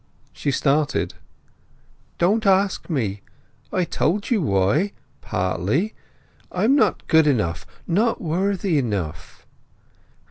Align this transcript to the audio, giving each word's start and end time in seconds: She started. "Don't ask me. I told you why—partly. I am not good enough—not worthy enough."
She 0.33 0.49
started. 0.49 1.13
"Don't 2.17 2.47
ask 2.47 2.89
me. 2.89 3.21
I 3.71 3.83
told 3.83 4.31
you 4.31 4.41
why—partly. 4.41 5.93
I 6.51 6.63
am 6.63 6.75
not 6.75 7.05
good 7.05 7.27
enough—not 7.27 8.19
worthy 8.19 8.79
enough." 8.79 9.45